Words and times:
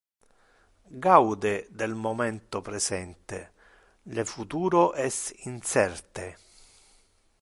Gaude 1.03 1.67
del 1.69 1.93
momento 1.93 2.63
presente, 2.63 3.51
le 4.05 4.25
futuro 4.25 4.95
es 4.95 5.31
incerte. 5.45 6.37